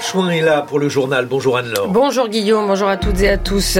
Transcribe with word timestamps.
Anne-Laure 0.00 0.02
Chouin 0.02 0.30
est 0.30 0.40
là 0.40 0.62
pour 0.62 0.78
le 0.78 0.88
journal. 0.88 1.26
Bonjour 1.26 1.58
Anne-Laure. 1.58 1.88
Bonjour 1.88 2.28
Guillaume, 2.28 2.66
bonjour 2.66 2.88
à 2.88 2.96
toutes 2.96 3.20
et 3.20 3.28
à 3.28 3.36
tous. 3.36 3.78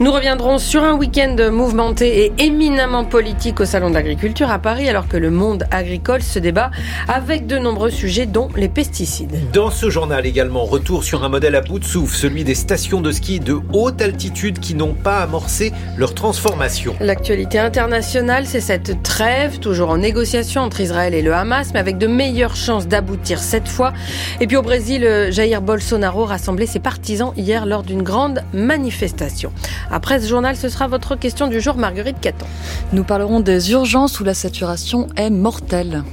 Nous 0.00 0.10
reviendrons 0.10 0.58
sur 0.58 0.82
un 0.82 0.94
week-end 0.94 1.36
mouvementé 1.50 2.24
et 2.24 2.32
éminemment 2.38 3.04
politique 3.04 3.60
au 3.60 3.64
Salon 3.64 3.90
de 3.90 3.94
l'Agriculture 3.94 4.50
à 4.50 4.58
Paris 4.58 4.88
alors 4.88 5.08
que 5.08 5.16
le 5.16 5.30
monde 5.30 5.64
agricole 5.70 6.22
se 6.22 6.38
débat 6.38 6.70
avec 7.06 7.46
de 7.46 7.58
nombreux 7.58 7.90
sujets 7.90 8.26
dont 8.26 8.48
les 8.56 8.68
pesticides. 8.68 9.50
Dans 9.52 9.70
ce 9.70 9.90
journal 9.90 10.24
également, 10.26 10.64
retour 10.64 11.04
sur 11.04 11.24
un 11.24 11.28
modèle 11.28 11.54
à 11.54 11.60
bout 11.60 11.78
de 11.78 11.84
souffle, 11.84 12.16
celui 12.16 12.44
des 12.44 12.54
stations 12.54 13.00
de 13.00 13.12
ski 13.12 13.40
de 13.40 13.58
haute 13.72 14.00
altitude 14.00 14.60
qui 14.60 14.74
n'ont 14.74 14.94
pas 14.94 15.18
amorcé 15.18 15.72
leur 15.96 16.14
transformation. 16.14 16.94
L'actualité 17.00 17.58
internationale, 17.58 18.46
c'est 18.46 18.60
cette 18.60 19.02
trêve, 19.02 19.58
toujours 19.58 19.90
en 19.90 19.98
négociation 19.98 20.62
entre 20.62 20.80
Israël 20.80 21.14
et 21.14 21.22
le 21.22 21.34
Hamas, 21.34 21.72
mais 21.74 21.80
avec 21.80 21.98
de 21.98 22.06
meilleures 22.06 22.56
chances 22.56 22.88
d'aboutir 22.88 23.38
cette 23.38 23.68
fois. 23.68 23.92
Et 24.40 24.46
puis 24.46 24.56
au 24.56 24.62
Brésil, 24.62 25.28
Jair 25.30 25.57
Bolsonaro 25.60 26.24
rassemblait 26.24 26.66
ses 26.66 26.78
partisans 26.78 27.32
hier 27.36 27.66
lors 27.66 27.82
d'une 27.82 28.02
grande 28.02 28.42
manifestation. 28.52 29.52
Après 29.90 30.20
ce 30.20 30.28
journal, 30.28 30.56
ce 30.56 30.68
sera 30.68 30.88
votre 30.88 31.16
question 31.16 31.46
du 31.46 31.60
jour, 31.60 31.76
Marguerite 31.76 32.20
Caton. 32.20 32.46
Nous 32.92 33.04
parlerons 33.04 33.40
des 33.40 33.72
urgences 33.72 34.20
où 34.20 34.24
la 34.24 34.34
saturation 34.34 35.08
est 35.16 35.30
mortelle. 35.30 36.04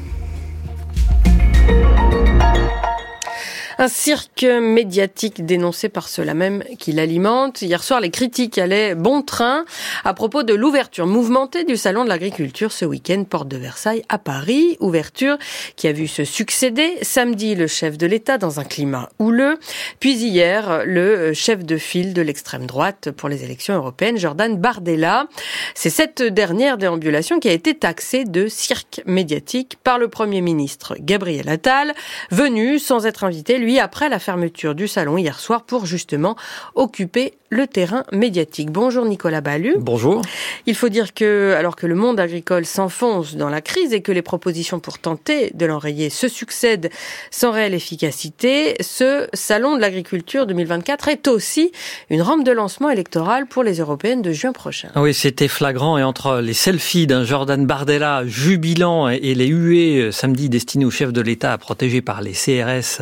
Un 3.77 3.89
cirque 3.89 4.43
médiatique 4.43 5.45
dénoncé 5.45 5.89
par 5.89 6.07
ceux-là 6.07 6.33
même 6.33 6.63
qui 6.79 6.93
l'alimente. 6.93 7.61
Hier 7.61 7.83
soir, 7.83 7.99
les 7.99 8.09
critiques 8.09 8.57
allaient 8.57 8.95
bon 8.95 9.21
train 9.21 9.65
à 10.05 10.13
propos 10.13 10.43
de 10.43 10.53
l'ouverture 10.53 11.05
mouvementée 11.07 11.65
du 11.65 11.75
Salon 11.75 12.05
de 12.05 12.09
l'Agriculture 12.09 12.71
ce 12.71 12.85
week-end, 12.85 13.25
porte 13.29 13.49
de 13.49 13.57
Versailles 13.57 14.03
à 14.07 14.17
Paris. 14.17 14.77
Ouverture 14.79 15.37
qui 15.75 15.89
a 15.89 15.91
vu 15.91 16.07
se 16.07 16.23
succéder 16.23 16.97
samedi 17.01 17.53
le 17.55 17.67
chef 17.67 17.97
de 17.97 18.07
l'État 18.07 18.37
dans 18.37 18.61
un 18.61 18.63
climat 18.63 19.09
houleux, 19.19 19.57
puis 19.99 20.13
hier 20.13 20.83
le 20.85 21.33
chef 21.33 21.65
de 21.65 21.75
file 21.75 22.13
de 22.13 22.21
l'extrême 22.21 22.65
droite 22.67 23.11
pour 23.11 23.27
les 23.27 23.43
élections 23.43 23.75
européennes, 23.75 24.17
Jordan 24.17 24.55
Bardella. 24.55 25.27
C'est 25.73 25.89
cette 25.89 26.23
dernière 26.23 26.77
déambulation 26.77 27.39
qui 27.39 27.49
a 27.49 27.53
été 27.53 27.73
taxée 27.73 28.23
de 28.23 28.47
cirque 28.47 29.01
médiatique 29.05 29.77
par 29.83 29.99
le 29.99 30.07
Premier 30.07 30.39
ministre 30.39 30.95
Gabriel 30.99 31.49
Attal, 31.49 31.93
venu 32.31 32.79
sans 32.79 33.05
être 33.05 33.25
invité 33.25 33.64
lui, 33.65 33.79
après 33.79 34.07
la 34.09 34.19
fermeture 34.19 34.75
du 34.75 34.87
salon 34.87 35.17
hier 35.17 35.39
soir 35.39 35.63
pour 35.63 35.85
justement 35.85 36.35
occuper 36.75 37.33
le 37.49 37.67
terrain 37.67 38.03
médiatique. 38.11 38.71
Bonjour 38.71 39.05
Nicolas 39.05 39.41
Ballu. 39.41 39.75
Bonjour. 39.77 40.21
Il 40.65 40.75
faut 40.75 40.89
dire 40.89 41.13
que, 41.13 41.53
alors 41.57 41.75
que 41.75 41.87
le 41.87 41.95
monde 41.95 42.19
agricole 42.19 42.65
s'enfonce 42.65 43.35
dans 43.35 43.49
la 43.49 43.61
crise 43.61 43.93
et 43.93 44.01
que 44.01 44.11
les 44.11 44.21
propositions 44.21 44.79
pour 44.79 44.99
tenter 44.99 45.51
de 45.53 45.65
l'enrayer 45.65 46.09
se 46.09 46.27
succèdent 46.27 46.89
sans 47.31 47.51
réelle 47.51 47.73
efficacité, 47.73 48.75
ce 48.81 49.27
salon 49.33 49.75
de 49.75 49.81
l'agriculture 49.81 50.47
2024 50.47 51.07
est 51.07 51.27
aussi 51.27 51.71
une 52.09 52.21
rampe 52.21 52.43
de 52.43 52.51
lancement 52.51 52.89
électoral 52.89 53.45
pour 53.45 53.63
les 53.63 53.79
européennes 53.79 54.21
de 54.21 54.31
juin 54.31 54.51
prochain. 54.51 54.89
Oui, 54.95 55.13
c'était 55.13 55.47
flagrant 55.47 55.97
et 55.97 56.03
entre 56.03 56.41
les 56.41 56.53
selfies 56.53 57.07
d'un 57.07 57.23
Jordan 57.23 57.65
Bardella 57.65 58.23
jubilant 58.25 59.07
et 59.07 59.33
les 59.33 59.47
huées 59.47 60.01
euh, 60.01 60.11
samedi 60.11 60.49
destinées 60.49 60.85
au 60.85 60.91
chef 60.91 61.13
de 61.13 61.21
l'État 61.21 61.57
protégé 61.57 62.01
par 62.01 62.21
les 62.21 62.33
CRS 62.33 63.01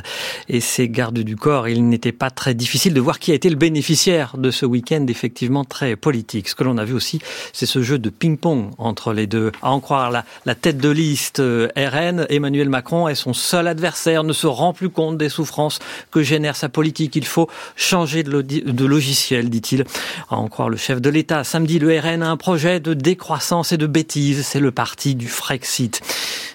et 0.54 0.60
ses 0.60 0.88
gardes 0.88 1.20
du 1.20 1.36
corps, 1.36 1.68
il 1.68 1.90
n'était 1.90 2.12
pas 2.12 2.30
très 2.30 2.54
difficile 2.54 2.94
de 2.94 3.02
voir 3.02 3.18
qui 3.18 3.32
a 3.32 3.34
été 3.34 3.50
le 3.50 3.56
bénéficiaire 3.56 4.38
de 4.38 4.52
ce 4.52 4.68
week-end 4.68 5.06
effectivement 5.10 5.66
très 5.66 5.96
politique. 5.96 6.48
Ce 6.48 6.56
que 6.56 6.64
l'on 6.64 6.78
a 6.78 6.86
vu 6.86 6.94
aussi, 6.94 7.20
c'est 7.54 7.66
ce 7.66 7.82
jeu 7.82 7.98
de 7.98 8.12
ping-pong 8.12 8.70
entre 8.78 9.14
les 9.14 9.26
deux. 9.26 9.52
À 9.64 9.72
en 9.72 9.80
croire 9.80 10.12
la, 10.12 10.56
tête 10.56 10.78
de 10.78 10.90
liste 10.90 11.40
euh, 11.40 11.70
RN, 11.76 12.28
Emmanuel 12.30 12.70
Macron 12.70 13.08
est 13.08 13.16
son 13.16 13.34
seul 13.34 13.68
adversaire, 13.68 14.24
ne 14.24 14.34
se 14.34 14.46
rend 14.46 14.74
plus 14.74 14.90
compte 14.90 15.18
des 15.18 15.30
souffrances 15.30 15.80
que 16.12 16.22
génère 16.22 16.56
sa 16.56 16.70
politique. 16.70 17.16
Il 17.16 17.26
faut 17.26 17.50
changer 17.76 18.22
de, 18.22 18.86
logiciel, 18.86 19.50
dit-il. 19.50 19.86
À 20.30 20.36
en 20.36 20.48
croire 20.50 20.70
le 20.70 20.78
chef 20.78 21.02
de 21.02 21.10
l'État, 21.10 21.44
samedi, 21.44 21.80
le 21.80 22.00
RN 22.00 22.22
a 22.22 22.30
un 22.30 22.38
projet 22.38 22.80
de 22.80 22.94
décroissance 22.94 23.72
et 23.72 23.78
de 23.78 23.88
bêtise. 23.88 24.46
C'est 24.46 24.60
le 24.60 24.72
parti 24.72 25.16
du 25.16 25.28
Frexit 25.28 26.02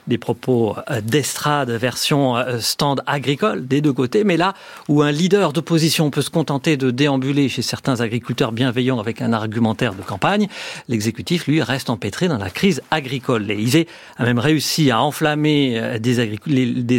des 0.08 0.19
propos 0.19 0.75
euh, 0.91 1.00
d'estrade 1.00 1.70
version 1.70 2.37
euh, 2.37 2.58
stand 2.60 3.03
agricole 3.06 3.66
des 3.66 3.81
deux 3.81 3.88
côtés, 3.93 4.25
mais 4.25 4.37
là 4.37 4.54
où 4.88 5.03
un 5.03 5.12
leader 5.12 5.53
d'opposition 5.53 6.10
peut 6.10 6.22
se 6.22 6.31
contenter 6.31 6.76
de 6.76 6.91
déambuler 6.91 7.49
chez 7.49 7.62
certains 7.62 8.00
agriculteurs 8.00 8.53
bienveillants 8.53 8.99
avec 8.99 9.22
un 9.22 9.32
argumentaire 9.32 9.94
de 9.94 10.03
campagne, 10.03 10.49
l'exécutif, 10.88 11.47
lui, 11.47 11.62
reste 11.62 11.91
empêtré 11.91 12.28
dans 12.28 12.38
la 12.38 12.50
crise 12.50 12.82
agricole. 12.91 13.43
L'Élysée 13.43 13.87
a 14.16 14.25
même 14.25 14.38
réussi 14.38 14.91
à 14.91 15.00
enflammer 15.00 15.78
euh, 15.78 15.99
des, 15.99 16.21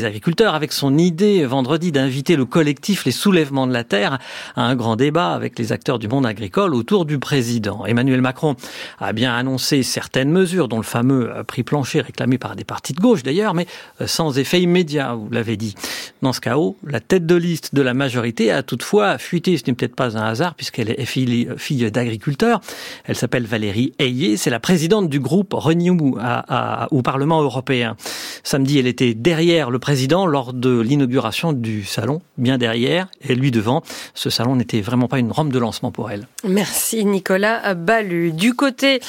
agriculteurs 0.05 0.55
avec 0.55 0.71
son 0.71 0.97
idée 0.97 1.45
vendredi 1.45 1.91
d'inviter 1.91 2.35
le 2.35 2.45
collectif 2.45 3.05
Les 3.05 3.11
Soulèvements 3.11 3.67
de 3.67 3.73
la 3.73 3.83
Terre 3.83 4.19
à 4.55 4.63
un 4.63 4.75
grand 4.75 4.95
débat 4.95 5.33
avec 5.33 5.57
les 5.57 5.71
acteurs 5.71 5.99
du 5.99 6.07
monde 6.07 6.25
agricole 6.25 6.73
autour 6.75 7.05
du 7.05 7.19
président. 7.19 7.85
Emmanuel 7.85 8.21
Macron 8.21 8.55
a 8.99 9.13
bien 9.13 9.35
annoncé 9.35 9.83
certaines 9.83 10.31
mesures, 10.31 10.67
dont 10.67 10.77
le 10.77 10.83
fameux 10.83 11.31
prix 11.47 11.63
plancher 11.63 12.01
réclamé 12.01 12.37
par 12.37 12.55
des 12.55 12.63
partis 12.63 12.93
gauche 12.93 13.23
d'ailleurs, 13.23 13.53
mais 13.53 13.67
euh, 14.01 14.07
sans 14.07 14.37
effet 14.37 14.61
immédiat, 14.61 15.13
vous 15.13 15.29
l'avez 15.31 15.57
dit. 15.57 15.75
Dans 16.21 16.33
ce 16.33 16.41
chaos, 16.41 16.77
la 16.85 16.99
tête 16.99 17.25
de 17.25 17.35
liste 17.35 17.73
de 17.73 17.81
la 17.81 17.93
majorité 17.93 18.51
a 18.51 18.63
toutefois 18.63 19.17
fuité, 19.17 19.57
ce 19.57 19.63
n'est 19.67 19.73
peut-être 19.73 19.95
pas 19.95 20.17
un 20.17 20.25
hasard 20.25 20.55
puisqu'elle 20.55 20.89
est 20.89 21.05
fille, 21.05 21.49
fille 21.57 21.89
d'agriculteur. 21.91 22.59
Elle 23.05 23.15
s'appelle 23.15 23.45
Valérie 23.45 23.93
Ayé, 23.99 24.35
c'est 24.35 24.49
la 24.49 24.59
présidente 24.59 25.09
du 25.09 25.19
groupe 25.19 25.53
Renew 25.53 26.17
au 26.91 27.01
Parlement 27.01 27.41
européen. 27.41 27.95
Samedi, 28.43 28.79
elle 28.79 28.87
était 28.87 29.13
derrière 29.13 29.71
le 29.71 29.79
président 29.79 30.25
lors 30.25 30.53
de 30.53 30.79
l'inauguration 30.79 31.53
du 31.53 31.85
salon, 31.85 32.21
bien 32.37 32.57
derrière, 32.57 33.07
et 33.21 33.35
lui 33.35 33.51
devant. 33.51 33.81
Ce 34.13 34.29
salon 34.29 34.55
n'était 34.55 34.81
vraiment 34.81 35.07
pas 35.07 35.19
une 35.19 35.31
rampe 35.31 35.53
de 35.53 35.59
lancement 35.59 35.91
pour 35.91 36.11
elle. 36.11 36.27
Merci 36.43 37.05
Nicolas 37.05 37.75
Ballu. 37.75 38.31
Du 38.31 38.53
côté 38.53 38.99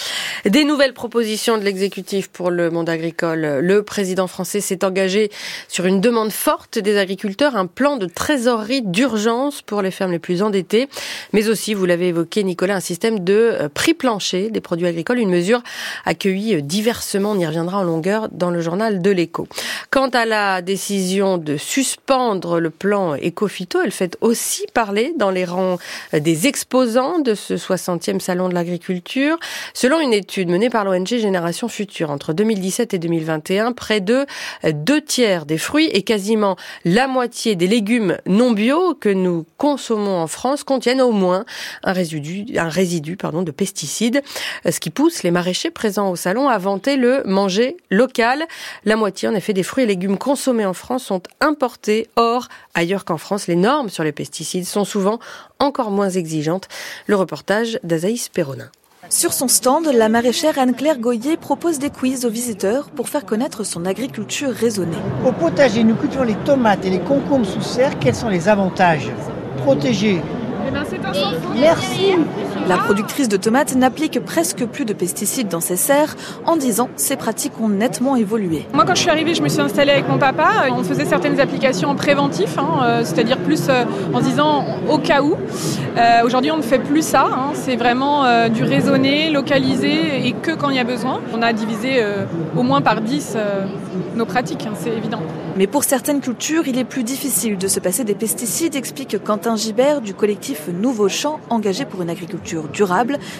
des 0.44 0.64
nouvelles 0.64 0.94
propositions 0.94 1.58
de 1.58 1.64
l'exécutif 1.64 2.28
pour 2.28 2.50
le 2.50 2.70
monde 2.70 2.88
agricole, 2.88 3.40
le 3.40 3.80
le 3.80 3.84
président 3.84 4.26
français 4.26 4.60
s'est 4.60 4.84
engagé 4.84 5.30
sur 5.66 5.86
une 5.86 6.02
demande 6.02 6.32
forte 6.32 6.78
des 6.78 6.98
agriculteurs, 6.98 7.56
un 7.60 7.66
plan 7.66 7.98
de 7.98 8.06
trésorerie 8.06 8.80
d'urgence 8.80 9.60
pour 9.60 9.82
les 9.82 9.90
fermes 9.90 10.12
les 10.12 10.18
plus 10.18 10.42
endettées, 10.42 10.88
mais 11.34 11.48
aussi, 11.48 11.74
vous 11.74 11.84
l'avez 11.84 12.08
évoqué 12.08 12.42
Nicolas, 12.42 12.76
un 12.76 12.80
système 12.80 13.20
de 13.20 13.34
euh, 13.34 13.68
prix 13.68 13.92
plancher 13.92 14.48
des 14.48 14.62
produits 14.62 14.86
agricoles, 14.86 15.18
une 15.18 15.30
mesure 15.30 15.62
accueillie 16.06 16.56
euh, 16.56 16.60
diversement, 16.62 17.32
on 17.32 17.38
y 17.38 17.46
reviendra 17.46 17.78
en 17.78 17.82
longueur 17.82 18.28
dans 18.32 18.50
le 18.50 18.62
journal 18.62 19.02
de 19.02 19.10
l'écho. 19.10 19.46
Quant 19.90 20.08
à 20.08 20.24
la 20.24 20.62
décision 20.62 21.36
de 21.36 21.58
suspendre 21.58 22.60
le 22.60 22.70
plan 22.70 23.14
Ecofito, 23.14 23.78
elle 23.84 23.92
fait 23.92 24.16
aussi 24.22 24.64
parler 24.72 25.12
dans 25.18 25.30
les 25.30 25.44
rangs 25.44 25.78
euh, 26.14 26.20
des 26.20 26.46
exposants 26.46 27.18
de 27.18 27.34
ce 27.34 27.54
60e 27.54 28.20
salon 28.20 28.48
de 28.48 28.54
l'agriculture. 28.54 29.38
Selon 29.74 30.00
une 30.00 30.14
étude 30.14 30.48
menée 30.48 30.70
par 30.70 30.86
l'ONG 30.86 31.08
Génération 31.08 31.68
Future 31.68 32.10
entre 32.10 32.32
2017 32.32 32.94
et 32.94 32.98
2021, 32.98 33.72
près 33.72 34.00
de 34.00 34.24
deux 34.64 35.02
tiers 35.02 35.44
des 35.44 35.58
fruits 35.58 35.90
et 35.92 36.02
quasiment 36.02 36.56
la 36.86 37.06
moitié 37.06 37.49
des 37.56 37.66
légumes 37.66 38.16
non 38.26 38.52
bio 38.52 38.94
que 38.94 39.08
nous 39.08 39.46
consommons 39.58 40.18
en 40.18 40.26
France 40.26 40.64
contiennent 40.64 41.00
au 41.00 41.12
moins 41.12 41.44
un 41.82 41.92
résidu, 41.92 42.44
de 43.16 43.50
pesticides, 43.50 44.22
ce 44.68 44.80
qui 44.80 44.90
pousse 44.90 45.22
les 45.22 45.30
maraîchers 45.30 45.70
présents 45.70 46.10
au 46.10 46.16
salon 46.16 46.48
à 46.48 46.58
vanter 46.58 46.96
le 46.96 47.22
manger 47.24 47.76
local. 47.90 48.46
La 48.84 48.96
moitié, 48.96 49.28
en 49.28 49.34
effet, 49.34 49.52
des 49.52 49.62
fruits 49.62 49.84
et 49.84 49.86
légumes 49.86 50.18
consommés 50.18 50.66
en 50.66 50.74
France 50.74 51.04
sont 51.04 51.22
importés. 51.40 52.08
Or, 52.16 52.48
ailleurs 52.74 53.04
qu'en 53.04 53.18
France, 53.18 53.46
les 53.46 53.56
normes 53.56 53.88
sur 53.88 54.04
les 54.04 54.12
pesticides 54.12 54.66
sont 54.66 54.84
souvent 54.84 55.18
encore 55.58 55.90
moins 55.90 56.10
exigeantes. 56.10 56.68
Le 57.06 57.16
reportage 57.16 57.78
d'Azaïs 57.82 58.28
Perronin. 58.28 58.70
Sur 59.08 59.32
son 59.32 59.48
stand, 59.48 59.86
la 59.86 60.08
maraîchère 60.08 60.58
Anne-Claire 60.58 60.98
Goyer 60.98 61.36
propose 61.36 61.78
des 61.78 61.88
quiz 61.90 62.26
aux 62.26 62.30
visiteurs 62.30 62.90
pour 62.90 63.08
faire 63.08 63.24
connaître 63.24 63.64
son 63.64 63.86
agriculture 63.86 64.50
raisonnée. 64.50 64.98
Au 65.26 65.32
potager, 65.32 65.82
nous 65.84 65.94
cultivons 65.94 66.24
les 66.24 66.34
tomates 66.34 66.84
et 66.84 66.90
les 66.90 67.00
concombres 67.00 67.46
sous 67.46 67.62
serre. 67.62 67.98
Quels 67.98 68.14
sont 68.14 68.28
les 68.28 68.48
avantages? 68.48 69.10
Protéger 69.58 70.20
eh 70.66 70.70
ben, 70.70 70.84
Merci. 71.58 72.14
La 72.68 72.76
productrice 72.76 73.28
de 73.28 73.36
tomates 73.36 73.74
n'applique 73.74 74.20
presque 74.20 74.64
plus 74.64 74.84
de 74.84 74.92
pesticides 74.92 75.48
dans 75.48 75.60
ses 75.60 75.76
serres. 75.76 76.16
En 76.46 76.56
10 76.56 76.80
ans, 76.80 76.88
ses 76.96 77.16
pratiques 77.16 77.60
ont 77.60 77.68
nettement 77.68 78.16
évolué. 78.16 78.66
Moi, 78.72 78.84
quand 78.86 78.94
je 78.94 79.00
suis 79.00 79.10
arrivée, 79.10 79.34
je 79.34 79.42
me 79.42 79.48
suis 79.48 79.60
installée 79.60 79.92
avec 79.92 80.08
mon 80.08 80.18
papa. 80.18 80.66
On 80.70 80.84
faisait 80.84 81.04
certaines 81.04 81.40
applications 81.40 81.88
en 81.88 81.96
préventif, 81.96 82.58
hein, 82.58 82.80
euh, 82.82 83.00
c'est-à-dire 83.04 83.38
plus 83.38 83.68
euh, 83.68 83.84
en 84.12 84.20
disant 84.20 84.64
au 84.88 84.98
cas 84.98 85.22
où. 85.22 85.34
Euh, 85.96 86.24
aujourd'hui, 86.24 86.50
on 86.50 86.58
ne 86.58 86.62
fait 86.62 86.78
plus 86.78 87.04
ça. 87.04 87.26
Hein. 87.30 87.50
c'est 87.54 87.76
vraiment 87.76 88.48
du 88.48 88.64
raisonné, 88.64 89.30
localisé 89.30 90.26
et 90.26 90.32
que 90.32 90.52
quand 90.52 90.70
il 90.70 90.76
y 90.76 90.80
a 90.80 90.84
besoin. 90.84 91.20
On 91.34 91.42
a 91.42 91.52
divisé 91.52 92.04
au 92.56 92.62
moins 92.62 92.80
par 92.80 93.00
10 93.00 93.36
nos 94.14 94.26
pratiques, 94.26 94.66
hein, 94.66 94.74
c'est 94.78 94.90
évident. 94.90 95.20
Mais 95.56 95.66
pour 95.66 95.84
certaines 95.84 96.20
cultures, 96.20 96.68
il 96.68 96.78
est 96.78 96.84
plus 96.84 97.02
difficile 97.02 97.58
de 97.58 97.68
se 97.68 97.80
passer 97.80 98.04
des 98.04 98.14
pesticides, 98.14 98.76
explique 98.76 99.22
Quentin 99.22 99.56
Gibert 99.56 100.00
du 100.00 100.14
collectif 100.14 100.68
Nouveau 100.68 101.08
Champ, 101.08 101.40
engagé 101.50 101.84
pour 101.84 102.02
une 102.02 102.10
agriculture 102.10 102.49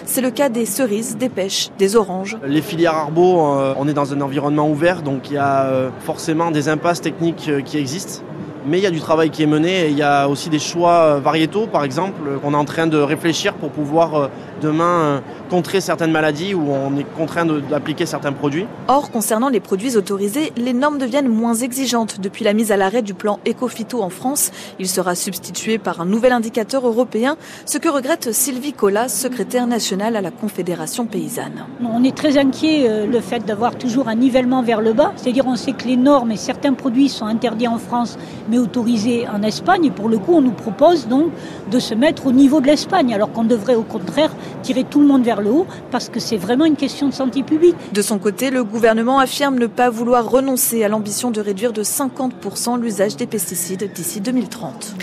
C'est 0.05 0.21
le 0.21 0.31
cas 0.31 0.49
des 0.49 0.65
cerises, 0.65 1.17
des 1.17 1.29
pêches, 1.29 1.69
des 1.77 1.95
oranges. 1.95 2.37
Les 2.45 2.61
filières 2.61 2.95
arbo, 2.95 3.55
euh, 3.55 3.73
on 3.77 3.87
est 3.87 3.93
dans 3.93 4.13
un 4.13 4.21
environnement 4.21 4.69
ouvert, 4.69 5.01
donc 5.01 5.29
il 5.29 5.33
y 5.33 5.37
a 5.37 5.65
euh, 5.65 5.89
forcément 5.99 6.51
des 6.51 6.69
impasses 6.69 7.01
techniques 7.01 7.47
euh, 7.49 7.61
qui 7.61 7.77
existent. 7.77 8.23
Mais 8.65 8.79
il 8.79 8.83
y 8.83 8.87
a 8.87 8.91
du 8.91 8.99
travail 8.99 9.29
qui 9.29 9.43
est 9.43 9.47
mené 9.47 9.87
et 9.87 9.89
il 9.89 9.97
y 9.97 10.03
a 10.03 10.27
aussi 10.27 10.49
des 10.49 10.59
choix 10.59 11.19
variétaux, 11.19 11.67
par 11.67 11.83
exemple, 11.83 12.21
qu'on 12.41 12.53
est 12.53 12.57
en 12.57 12.65
train 12.65 12.87
de 12.87 12.97
réfléchir 12.97 13.53
pour 13.53 13.71
pouvoir 13.71 14.29
demain 14.61 15.21
contrer 15.49 15.81
certaines 15.81 16.11
maladies 16.11 16.53
où 16.53 16.71
on 16.71 16.95
est 16.97 17.03
contraint 17.17 17.45
d'appliquer 17.45 18.05
certains 18.05 18.31
produits. 18.31 18.67
Or, 18.87 19.11
concernant 19.11 19.49
les 19.49 19.59
produits 19.59 19.97
autorisés, 19.97 20.53
les 20.55 20.73
normes 20.73 20.97
deviennent 20.97 21.27
moins 21.27 21.55
exigeantes 21.55 22.19
depuis 22.21 22.45
la 22.45 22.53
mise 22.53 22.71
à 22.71 22.77
l'arrêt 22.77 23.01
du 23.01 23.13
plan 23.13 23.39
Ecofito 23.47 24.01
en 24.01 24.09
France. 24.09 24.51
Il 24.79 24.87
sera 24.87 25.15
substitué 25.15 25.77
par 25.77 26.01
un 26.01 26.05
nouvel 26.05 26.31
indicateur 26.31 26.85
européen, 26.87 27.37
ce 27.65 27.77
que 27.77 27.89
regrette 27.89 28.31
Sylvie 28.31 28.73
Collas, 28.73 29.09
secrétaire 29.09 29.67
nationale 29.67 30.15
à 30.15 30.21
la 30.21 30.31
Confédération 30.31 31.05
paysanne. 31.05 31.65
On 31.83 32.03
est 32.03 32.15
très 32.15 32.37
inquiet 32.37 32.85
euh, 32.87 33.05
le 33.05 33.19
fait 33.19 33.45
d'avoir 33.45 33.75
toujours 33.75 34.07
un 34.07 34.15
nivellement 34.15 34.61
vers 34.63 34.81
le 34.81 34.93
bas, 34.93 35.11
c'est-à-dire 35.15 35.45
on 35.47 35.55
sait 35.55 35.73
que 35.73 35.87
les 35.87 35.97
normes 35.97 36.31
et 36.31 36.37
certains 36.37 36.73
produits 36.73 37.09
sont 37.09 37.25
interdits 37.25 37.67
en 37.67 37.77
France 37.77 38.17
mais 38.51 38.59
autorisés 38.59 39.25
en 39.27 39.41
Espagne 39.41 39.85
et 39.85 39.91
pour 39.91 40.09
le 40.09 40.19
coup 40.19 40.33
on 40.35 40.41
nous 40.41 40.51
propose 40.51 41.07
donc 41.07 41.31
de 41.71 41.79
se 41.79 41.95
mettre 41.95 42.27
au 42.27 42.31
niveau 42.31 42.59
de 42.59 42.67
l'Espagne 42.67 43.13
alors 43.13 43.31
qu'on 43.31 43.45
devrait 43.45 43.75
au 43.75 43.83
contraire 43.83 44.31
tirer 44.61 44.83
tout 44.83 44.99
le 44.99 45.07
monde 45.07 45.23
vers 45.23 45.41
le 45.41 45.49
haut 45.49 45.65
parce 45.89 46.09
que 46.09 46.19
c'est 46.19 46.37
vraiment 46.37 46.65
une 46.65 46.75
question 46.75 47.07
de 47.07 47.13
santé 47.13 47.43
publique. 47.43 47.75
De 47.93 48.01
son 48.01 48.19
côté, 48.19 48.49
le 48.51 48.63
gouvernement 48.63 49.19
affirme 49.19 49.57
ne 49.57 49.67
pas 49.67 49.89
vouloir 49.89 50.29
renoncer 50.29 50.83
à 50.83 50.89
l'ambition 50.89 51.31
de 51.31 51.39
réduire 51.39 51.73
de 51.73 51.83
50% 51.83 52.79
l'usage 52.79 53.15
des 53.15 53.27
pesticides 53.27 53.91
d'ici 53.93 54.19
2030. 54.19 54.95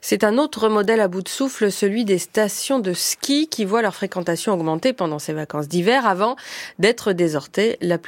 C'est 0.00 0.24
un 0.24 0.38
autre 0.38 0.68
modèle 0.68 1.00
à 1.00 1.08
bout 1.08 1.22
de 1.22 1.28
souffle, 1.28 1.70
celui 1.70 2.04
des 2.04 2.18
stations 2.18 2.78
de 2.78 2.92
ski 2.92 3.48
qui 3.48 3.64
voient 3.64 3.82
leur 3.82 3.94
fréquentation 3.94 4.52
augmenter 4.52 4.92
pendant 4.92 5.18
ces 5.18 5.32
vacances 5.32 5.68
d'hiver 5.68 6.06
avant 6.06 6.36
d'être 6.78 7.12
désertées 7.12 7.78
la, 7.80 7.98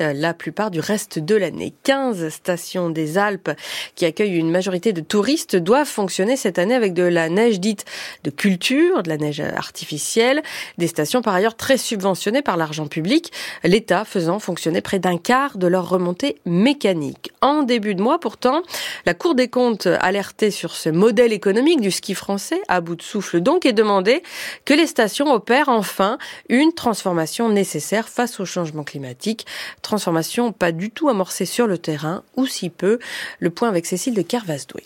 euh, 0.00 0.32
plupart 0.32 0.70
du 0.70 0.80
reste 0.80 1.18
de 1.18 1.34
l'année. 1.34 1.72
15 1.84 2.28
stations 2.28 2.90
des 2.90 3.18
Alpes 3.18 3.50
qui 3.94 4.04
accueillent 4.04 4.36
une 4.36 4.50
majorité 4.50 4.92
de 4.92 5.00
touristes 5.00 5.56
doivent 5.56 5.88
fonctionner 5.88 6.36
cette 6.36 6.58
année 6.58 6.74
avec 6.74 6.94
de 6.94 7.02
la 7.02 7.28
neige 7.28 7.60
dite 7.60 7.84
de 8.24 8.30
culture, 8.30 9.02
de 9.02 9.08
la 9.08 9.16
neige 9.16 9.40
artificielle, 9.40 10.42
des 10.78 10.86
stations 10.86 11.22
par 11.22 11.34
ailleurs 11.34 11.56
très 11.56 11.76
subventionnées 11.76 12.42
par 12.42 12.56
l'argent 12.56 12.86
public, 12.86 13.32
l'État 13.64 14.04
faisant 14.04 14.38
fonctionner 14.38 14.80
près 14.80 14.98
d'un 14.98 15.18
quart 15.18 15.58
de 15.58 15.66
leur 15.66 15.88
remontée 15.88 16.38
mécanique. 16.44 17.32
En 17.40 17.62
début 17.62 17.94
de 17.94 18.02
mois 18.02 18.18
pourtant, 18.18 18.62
la 19.06 19.14
Cour 19.14 19.34
des 19.34 19.48
comptes 19.48 19.86
alertait 19.86 20.50
sur 20.50 20.74
ce 20.74 20.87
modèle 20.92 21.32
économique 21.32 21.80
du 21.80 21.90
ski 21.90 22.14
français 22.14 22.60
à 22.68 22.80
bout 22.80 22.96
de 22.96 23.02
souffle 23.02 23.40
donc 23.40 23.66
et 23.66 23.72
demander 23.72 24.22
que 24.64 24.74
les 24.74 24.86
stations 24.86 25.32
opèrent 25.32 25.68
enfin 25.68 26.18
une 26.48 26.72
transformation 26.72 27.48
nécessaire 27.48 28.08
face 28.08 28.40
au 28.40 28.44
changement 28.44 28.84
climatique. 28.84 29.46
Transformation 29.82 30.52
pas 30.52 30.72
du 30.72 30.90
tout 30.90 31.08
amorcée 31.08 31.46
sur 31.46 31.66
le 31.66 31.78
terrain, 31.78 32.22
ou 32.36 32.46
si 32.46 32.70
peu. 32.70 32.98
Le 33.38 33.50
point 33.50 33.68
avec 33.68 33.86
Cécile 33.86 34.14
de 34.14 34.22
Kervasdoué. 34.22 34.84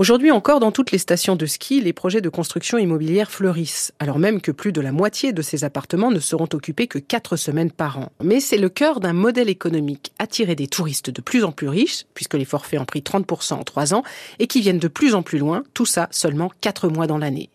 Aujourd'hui 0.00 0.32
encore, 0.32 0.58
dans 0.58 0.72
toutes 0.72 0.90
les 0.90 0.98
stations 0.98 1.36
de 1.36 1.46
ski, 1.46 1.80
les 1.80 1.92
projets 1.92 2.20
de 2.20 2.28
construction 2.28 2.78
immobilière 2.78 3.30
fleurissent, 3.30 3.92
alors 4.00 4.18
même 4.18 4.40
que 4.40 4.50
plus 4.50 4.72
de 4.72 4.80
la 4.80 4.90
moitié 4.90 5.32
de 5.32 5.40
ces 5.40 5.62
appartements 5.62 6.10
ne 6.10 6.18
seront 6.18 6.48
occupés 6.52 6.88
que 6.88 6.98
quatre 6.98 7.36
semaines 7.36 7.70
par 7.70 8.00
an. 8.00 8.10
Mais 8.20 8.40
c'est 8.40 8.58
le 8.58 8.68
cœur 8.68 8.98
d'un 8.98 9.12
modèle 9.12 9.48
économique, 9.48 10.12
attirer 10.18 10.56
des 10.56 10.66
touristes 10.66 11.10
de 11.10 11.20
plus 11.20 11.44
en 11.44 11.52
plus 11.52 11.68
riches, 11.68 12.06
puisque 12.12 12.34
les 12.34 12.44
forfaits 12.44 12.80
ont 12.80 12.84
pris 12.84 13.02
30% 13.02 13.54
en 13.54 13.62
trois 13.62 13.94
ans, 13.94 14.02
et 14.40 14.48
qui 14.48 14.62
viennent 14.62 14.80
de 14.80 14.88
plus 14.88 15.14
en 15.14 15.22
plus 15.22 15.38
loin, 15.38 15.62
tout 15.74 15.86
ça 15.86 16.08
seulement 16.10 16.50
quatre 16.60 16.88
mois 16.88 17.06
dans 17.06 17.18
l'année. 17.18 17.48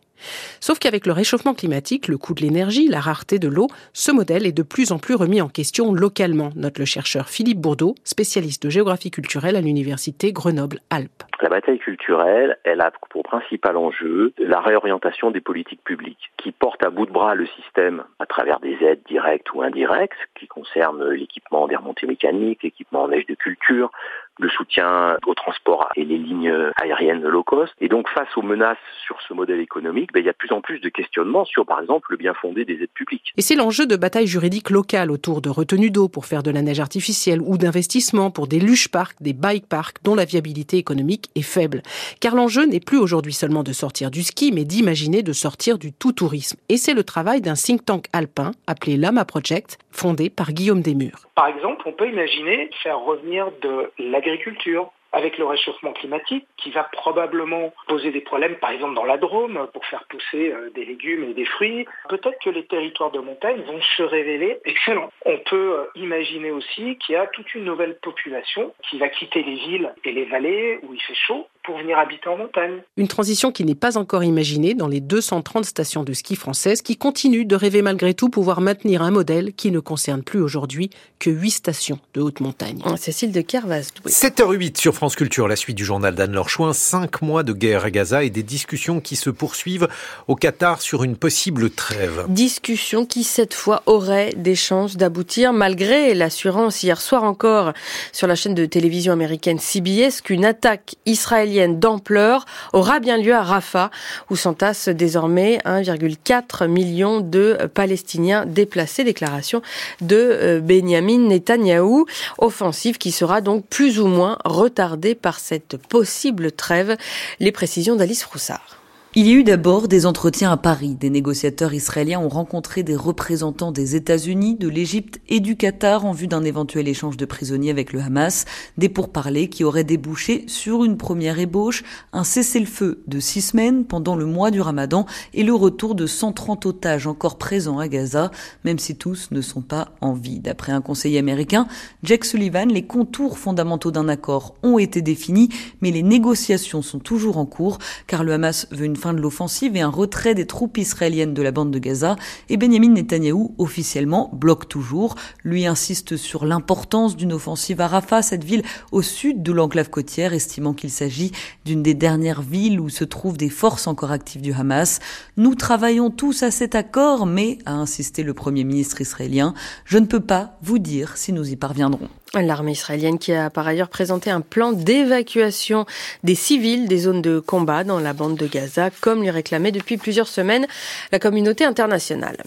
Sauf 0.59 0.79
qu'avec 0.79 1.05
le 1.05 1.13
réchauffement 1.13 1.53
climatique, 1.53 2.07
le 2.07 2.17
coût 2.17 2.33
de 2.33 2.41
l'énergie, 2.41 2.87
la 2.87 2.99
rareté 2.99 3.39
de 3.39 3.47
l'eau, 3.47 3.67
ce 3.93 4.11
modèle 4.11 4.45
est 4.45 4.51
de 4.51 4.63
plus 4.63 4.91
en 4.91 4.99
plus 4.99 5.15
remis 5.15 5.41
en 5.41 5.49
question 5.49 5.93
localement, 5.93 6.51
note 6.55 6.79
le 6.79 6.85
chercheur 6.85 7.29
Philippe 7.29 7.59
Bourdeau, 7.59 7.95
spécialiste 8.03 8.63
de 8.63 8.69
géographie 8.69 9.11
culturelle 9.11 9.55
à 9.55 9.61
l'université 9.61 10.31
Grenoble-Alpes. 10.31 11.23
La 11.41 11.49
bataille 11.49 11.79
culturelle, 11.79 12.57
elle 12.65 12.81
a 12.81 12.91
pour 13.09 13.23
principal 13.23 13.77
enjeu 13.77 14.33
la 14.37 14.59
réorientation 14.59 15.31
des 15.31 15.39
politiques 15.39 15.83
publiques 15.83 16.31
qui 16.37 16.51
portent 16.51 16.83
à 16.83 16.89
bout 16.89 17.05
de 17.05 17.11
bras 17.11 17.35
le 17.35 17.45
système 17.45 18.03
à 18.17 18.25
travers 18.25 18.59
des 18.59 18.77
aides 18.81 19.03
directes 19.07 19.53
ou 19.53 19.61
indirectes 19.61 20.17
qui 20.35 20.47
concernent 20.47 21.09
l'équipement 21.09 21.67
des 21.67 21.75
remontées 21.75 22.07
mécaniques, 22.07 22.63
l'équipement 22.63 23.03
en 23.03 23.07
neige 23.07 23.25
de 23.27 23.35
culture, 23.35 23.91
le 24.39 24.49
soutien 24.49 25.17
au 25.27 25.33
transport 25.33 25.89
et 25.95 26.05
les 26.05 26.17
lignes 26.17 26.53
aériennes 26.81 27.21
low 27.21 27.43
cost. 27.43 27.73
Et 27.79 27.87
donc 27.87 28.09
face 28.09 28.35
aux 28.35 28.41
menaces 28.41 28.77
sur 29.05 29.21
ce 29.21 29.33
modèle 29.33 29.59
économique, 29.59 30.08
ben, 30.13 30.21
il 30.21 30.25
y 30.25 30.29
a 30.29 30.31
de 30.31 30.37
plus 30.37 30.51
en 30.51 30.61
plus 30.61 30.79
de 30.79 30.89
questionnements 30.89 31.45
sur 31.45 31.65
par 31.65 31.79
exemple 31.79 32.07
le 32.11 32.17
bien 32.17 32.33
fondé 32.33 32.65
des 32.65 32.81
aides 32.83 32.89
publiques. 32.93 33.33
Et 33.37 33.41
c'est 33.41 33.55
l'enjeu 33.55 33.85
de 33.85 33.95
bataille 33.95 34.27
juridique 34.27 34.69
locale 34.69 35.11
autour 35.11 35.41
de 35.41 35.49
retenues 35.49 35.91
d'eau 35.91 36.07
pour 36.07 36.25
faire 36.25 36.43
de 36.43 36.51
la 36.51 36.61
neige 36.61 36.79
artificielle 36.79 37.41
ou 37.41 37.57
d'investissements 37.57 38.31
pour 38.31 38.47
des 38.47 38.59
luge 38.59 38.89
parks, 38.89 39.21
des 39.21 39.33
bike 39.33 39.67
parks 39.67 39.97
dont 40.03 40.15
la 40.15 40.25
viabilité 40.25 40.77
économique 40.77 41.29
est 41.35 41.41
faible. 41.41 41.81
Car 42.19 42.35
l'enjeu 42.35 42.65
n'est 42.65 42.79
plus 42.79 42.97
aujourd'hui 42.97 43.33
seulement 43.33 43.63
de 43.63 43.73
sortir 43.73 44.11
du 44.11 44.23
ski, 44.23 44.51
mais 44.53 44.65
d'imaginer 44.65 45.23
de 45.23 45.33
sortir 45.33 45.77
du 45.77 45.93
tout 45.93 46.11
tourisme. 46.11 46.57
Et 46.69 46.77
c'est 46.77 46.93
le 46.93 47.03
travail 47.03 47.41
d'un 47.41 47.53
think 47.53 47.85
tank 47.85 48.05
alpin 48.13 48.51
appelé 48.67 48.97
Lama 48.97 49.25
Project, 49.25 49.77
fondé 49.91 50.29
par 50.29 50.51
Guillaume 50.51 50.81
Desmurs. 50.81 51.27
Par 51.35 51.47
exemple, 51.47 51.83
on 51.85 51.93
peut 51.93 52.09
imaginer 52.09 52.69
faire 52.83 52.99
revenir 52.99 53.51
de 53.61 53.91
l'agriculture 53.97 54.91
avec 55.11 55.37
le 55.37 55.45
réchauffement 55.45 55.93
climatique 55.93 56.45
qui 56.57 56.71
va 56.71 56.83
probablement 56.83 57.73
poser 57.87 58.11
des 58.11 58.21
problèmes, 58.21 58.55
par 58.55 58.71
exemple 58.71 58.95
dans 58.95 59.05
la 59.05 59.17
Drôme, 59.17 59.67
pour 59.73 59.85
faire 59.85 60.03
pousser 60.05 60.51
euh, 60.51 60.69
des 60.75 60.85
légumes 60.85 61.23
et 61.23 61.33
des 61.33 61.45
fruits. 61.45 61.85
Peut-être 62.09 62.39
que 62.43 62.49
les 62.49 62.65
territoires 62.65 63.11
de 63.11 63.19
montagne 63.19 63.61
vont 63.61 63.81
se 63.97 64.03
révéler 64.03 64.59
excellents. 64.65 65.11
On 65.25 65.37
peut 65.37 65.79
euh, 65.79 65.85
imaginer 65.95 66.51
aussi 66.51 66.97
qu'il 66.97 67.13
y 67.13 67.17
a 67.17 67.27
toute 67.27 67.53
une 67.55 67.65
nouvelle 67.65 67.97
population 67.99 68.73
qui 68.89 68.97
va 68.97 69.09
quitter 69.09 69.43
les 69.43 69.55
villes 69.55 69.93
et 70.03 70.11
les 70.11 70.25
vallées 70.25 70.79
où 70.83 70.93
il 70.93 71.01
fait 71.01 71.15
chaud 71.15 71.47
pour 71.69 71.77
venir 71.77 71.99
habiter 71.99 72.27
en 72.27 72.35
montagne. 72.35 72.81
Une 72.97 73.07
transition 73.07 73.51
qui 73.51 73.63
n'est 73.63 73.75
pas 73.75 73.99
encore 73.99 74.23
imaginée 74.23 74.73
dans 74.73 74.87
les 74.87 75.01
230 75.01 75.65
stations 75.65 76.03
de 76.03 76.13
ski 76.13 76.35
françaises 76.35 76.81
qui 76.81 76.97
continuent 76.97 77.45
de 77.45 77.55
rêver 77.55 77.83
malgré 77.83 78.15
tout 78.15 78.29
pouvoir 78.29 78.59
maintenir 78.59 79.03
un 79.03 79.11
modèle 79.11 79.53
qui 79.53 79.69
ne 79.69 79.79
concerne 79.79 80.23
plus 80.23 80.41
aujourd'hui 80.41 80.89
que 81.19 81.29
8 81.29 81.51
stations 81.51 81.99
de 82.15 82.21
haute 82.21 82.39
montagne. 82.39 82.81
Cécile 82.97 83.31
de 83.31 83.41
Kervas. 83.41 83.91
7h08 84.07 84.79
sur 84.79 84.95
France 84.95 85.15
Culture, 85.15 85.47
la 85.47 85.55
suite 85.55 85.77
du 85.77 85.85
journal 85.85 86.15
d'Anne 86.15 86.33
Lorchouin. 86.33 86.73
Cinq 86.73 87.21
mois 87.21 87.43
de 87.43 87.53
guerre 87.53 87.85
à 87.85 87.91
Gaza 87.91 88.23
et 88.23 88.31
des 88.31 88.41
discussions 88.41 88.99
qui 88.99 89.15
se 89.15 89.29
poursuivent 89.29 89.87
au 90.27 90.35
Qatar 90.35 90.81
sur 90.81 91.03
une 91.03 91.17
possible 91.17 91.69
trêve. 91.69 92.25
Discussions 92.29 93.05
qui, 93.05 93.23
cette 93.23 93.53
fois, 93.53 93.83
auraient 93.85 94.33
des 94.35 94.55
chances 94.55 94.97
d'aboutir 94.97 95.53
malgré 95.53 96.15
l'assurance 96.15 96.81
hier 96.81 96.99
soir 96.99 97.23
encore 97.23 97.73
sur 98.11 98.25
la 98.25 98.33
chaîne 98.33 98.55
de 98.55 98.65
télévision 98.65 99.13
américaine 99.13 99.59
CBS 99.59 100.21
qu'une 100.23 100.45
attaque 100.45 100.95
israélienne 101.05 101.58
d'ampleur 101.67 102.45
aura 102.73 102.99
bien 102.99 103.17
lieu 103.17 103.33
à 103.33 103.43
Rafah 103.43 103.91
où 104.29 104.35
s'entassent 104.35 104.89
désormais 104.89 105.59
1,4 105.65 106.67
million 106.67 107.19
de 107.21 107.57
Palestiniens 107.73 108.45
déplacés. 108.45 109.03
Déclaration 109.03 109.61
de 110.01 110.15
euh, 110.15 110.59
Benjamin 110.61 111.27
Netanyahou. 111.27 112.05
Offensive 112.37 112.97
qui 112.97 113.11
sera 113.11 113.41
donc 113.41 113.65
plus 113.67 113.99
ou 113.99 114.07
moins 114.07 114.37
retardée 114.45 115.15
par 115.15 115.39
cette 115.39 115.77
possible 115.77 116.51
trêve. 116.51 116.97
Les 117.39 117.51
précisions 117.51 117.95
d'Alice 117.95 118.23
Froussard. 118.23 118.78
Il 119.15 119.25
y 119.25 119.31
a 119.31 119.33
eu 119.33 119.43
d'abord 119.43 119.87
des 119.87 120.05
entretiens 120.05 120.51
à 120.51 120.57
Paris. 120.57 120.93
Des 120.93 121.09
négociateurs 121.09 121.73
israéliens 121.73 122.19
ont 122.19 122.29
rencontré 122.29 122.83
des 122.83 122.95
représentants 122.95 123.71
des 123.71 123.95
États-Unis, 123.95 124.53
de 124.53 124.67
l'Égypte 124.67 125.19
et 125.27 125.39
du 125.39 125.57
Qatar 125.57 126.05
en 126.05 126.11
vue 126.11 126.27
d'un 126.27 126.43
éventuel 126.43 126.87
échange 126.87 127.17
de 127.17 127.25
prisonniers 127.25 127.71
avec 127.71 127.91
le 127.91 128.01
Hamas. 128.01 128.45
Des 128.77 128.87
pourparlers 128.87 129.49
qui 129.49 129.63
auraient 129.63 129.83
débouché 129.83 130.43
sur 130.45 130.83
une 130.83 130.95
première 130.95 131.39
ébauche, 131.39 131.83
un 132.13 132.23
cessez-le-feu 132.23 133.01
de 133.07 133.19
six 133.19 133.41
semaines 133.41 133.83
pendant 133.83 134.15
le 134.15 134.27
mois 134.27 134.51
du 134.51 134.61
Ramadan 134.61 135.07
et 135.33 135.41
le 135.41 135.55
retour 135.55 135.95
de 135.95 136.05
130 136.05 136.67
otages 136.67 137.07
encore 137.07 137.39
présents 137.39 137.79
à 137.79 137.87
Gaza, 137.87 138.29
même 138.63 138.77
si 138.77 138.95
tous 138.95 139.29
ne 139.31 139.41
sont 139.41 139.61
pas 139.61 139.87
en 140.01 140.13
vie. 140.13 140.37
D'après 140.37 140.71
un 140.71 140.81
conseiller 140.81 141.17
américain, 141.17 141.67
Jack 142.03 142.25
Sullivan, 142.25 142.71
les 142.71 142.85
contours 142.85 143.39
fondamentaux 143.39 143.89
d'un 143.89 144.07
accord 144.07 144.53
ont 144.61 144.77
été 144.77 145.01
définis, 145.01 145.49
mais 145.81 145.89
les 145.89 146.03
négociations 146.03 146.83
sont 146.83 146.99
toujours 146.99 147.39
en 147.39 147.47
cours 147.47 147.79
car 148.05 148.23
le 148.23 148.33
Hamas 148.33 148.67
veut 148.69 148.85
une 148.85 148.98
fin 148.99 149.13
de 149.13 149.19
l'offensive 149.19 149.75
et 149.75 149.81
un 149.81 149.89
retrait 149.89 150.35
des 150.35 150.45
troupes 150.45 150.77
israéliennes 150.77 151.33
de 151.33 151.41
la 151.41 151.51
bande 151.51 151.71
de 151.71 151.79
Gaza, 151.79 152.15
et 152.49 152.57
Benjamin 152.57 152.89
Netanyahou, 152.89 153.55
officiellement, 153.57 154.29
bloque 154.33 154.67
toujours. 154.67 155.15
Lui 155.43 155.65
insiste 155.65 156.17
sur 156.17 156.45
l'importance 156.45 157.15
d'une 157.15 157.33
offensive 157.33 157.81
à 157.81 157.87
Rafah, 157.87 158.21
cette 158.21 158.43
ville 158.43 158.63
au 158.91 159.01
sud 159.01 159.41
de 159.41 159.51
l'enclave 159.51 159.89
côtière, 159.89 160.33
estimant 160.33 160.73
qu'il 160.73 160.91
s'agit 160.91 161.31
d'une 161.65 161.81
des 161.81 161.95
dernières 161.95 162.43
villes 162.43 162.79
où 162.79 162.89
se 162.89 163.03
trouvent 163.03 163.37
des 163.37 163.49
forces 163.49 163.87
encore 163.87 164.11
actives 164.11 164.41
du 164.41 164.53
Hamas. 164.53 164.99
Nous 165.37 165.55
travaillons 165.55 166.11
tous 166.11 166.43
à 166.43 166.51
cet 166.51 166.75
accord, 166.75 167.25
mais, 167.25 167.57
a 167.65 167.73
insisté 167.73 168.21
le 168.21 168.33
premier 168.33 168.63
ministre 168.63 169.01
israélien, 169.01 169.53
je 169.85 169.97
ne 169.97 170.05
peux 170.05 170.19
pas 170.19 170.57
vous 170.61 170.79
dire 170.79 171.17
si 171.17 171.33
nous 171.33 171.49
y 171.49 171.55
parviendrons. 171.55 172.09
L'armée 172.35 172.73
israélienne 172.73 173.17
qui 173.17 173.33
a 173.33 173.49
par 173.49 173.67
ailleurs 173.67 173.89
présenté 173.89 174.29
un 174.29 174.41
plan 174.41 174.71
d'évacuation 174.71 175.87
des 176.23 176.35
civils 176.35 176.87
des 176.87 176.99
zones 176.99 177.23
de 177.23 177.39
combat 177.39 177.83
dans 177.83 177.99
la 177.99 178.13
bande 178.13 178.35
de 178.35 178.45
Gaza, 178.45 178.91
comme 179.01 179.23
lui 179.23 179.31
réclamait 179.31 179.71
depuis 179.71 179.97
plusieurs 179.97 180.27
semaines 180.27 180.67
la 181.11 181.17
communauté 181.17 181.65
internationale. 181.65 182.37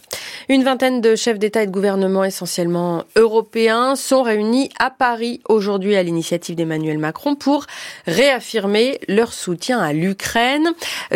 Une 0.48 0.62
vingtaine 0.62 1.00
de 1.00 1.16
chefs 1.16 1.40
d'État 1.40 1.64
et 1.64 1.66
de 1.66 1.72
gouvernement 1.72 2.22
essentiellement 2.22 3.04
européens 3.16 3.96
sont 3.96 4.22
réunis 4.22 4.70
à 4.78 4.90
Paris 4.90 5.40
aujourd'hui 5.48 5.96
à 5.96 6.02
l'initiative 6.04 6.54
d'Emmanuel 6.54 6.98
Macron 6.98 7.34
pour 7.34 7.66
réaffirmer 8.06 9.00
leur 9.08 9.32
soutien 9.32 9.80
à 9.80 9.92
l'Ukraine. 9.92 10.70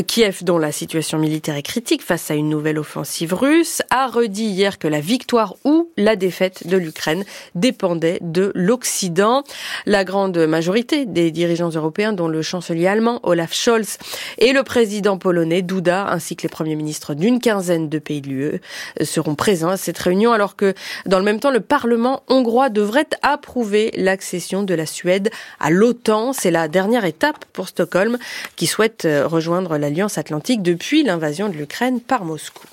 Kiev, 0.08 0.42
dont 0.42 0.58
la 0.58 0.72
situation 0.72 1.18
militaire 1.18 1.54
est 1.54 1.62
critique 1.62 2.02
face 2.02 2.32
à 2.32 2.34
une 2.34 2.48
nouvelle 2.48 2.78
offensive 2.78 3.32
russe, 3.32 3.82
a 3.90 4.08
redit 4.08 4.46
hier 4.46 4.80
que 4.80 4.88
la 4.88 5.00
victoire 5.00 5.54
ou 5.64 5.88
la 5.96 6.16
défaite 6.16 6.66
de 6.66 6.76
l'Ukraine 6.76 7.24
dépendait 7.54 8.18
de 8.22 8.52
l'Occident. 8.56 9.44
La 9.84 10.04
grande 10.04 10.38
majorité 10.38 11.06
des 11.06 11.30
dirigeants 11.30 11.68
européens, 11.68 12.12
dont 12.12 12.26
le 12.26 12.42
chancelier 12.42 12.86
allemand 12.86 13.20
Olaf 13.22 13.54
Scholz 13.54 13.98
et 14.38 14.52
le 14.52 14.62
président 14.62 15.18
polonais 15.18 15.62
Duda, 15.62 16.08
ainsi 16.08 16.34
que 16.34 16.42
les 16.42 16.48
premiers 16.48 16.74
ministres 16.74 17.14
d'une 17.14 17.38
quinzaine 17.38 17.88
de 17.88 17.98
pays 17.98 18.20
de 18.20 18.28
l'UE, 18.28 18.60
seront 19.04 19.34
présents 19.34 19.68
à 19.68 19.76
cette 19.76 19.98
réunion, 19.98 20.32
alors 20.32 20.56
que 20.56 20.74
dans 21.04 21.18
le 21.18 21.24
même 21.24 21.38
temps, 21.38 21.50
le 21.50 21.60
Parlement 21.60 22.22
hongrois 22.28 22.70
devrait 22.70 23.10
approuver 23.22 23.92
l'accession 23.96 24.62
de 24.62 24.74
la 24.74 24.86
Suède 24.86 25.30
à 25.60 25.70
l'OTAN. 25.70 26.32
C'est 26.32 26.50
la 26.50 26.68
dernière 26.68 27.04
étape 27.04 27.44
pour 27.52 27.68
Stockholm, 27.68 28.18
qui 28.56 28.66
souhaite 28.66 29.06
rejoindre 29.24 29.76
l'Alliance 29.76 30.18
atlantique 30.18 30.62
depuis 30.62 31.02
l'invasion 31.02 31.48
de 31.48 31.54
l'Ukraine 31.54 32.00
par 32.00 32.24
Moscou. 32.24 32.66